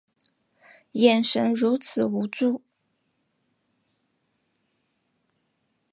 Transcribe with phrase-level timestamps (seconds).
[0.93, 2.63] 眼神如此无助